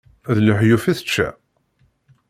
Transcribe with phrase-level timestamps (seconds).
[0.35, 1.35] D lehyuf i teččiḍ?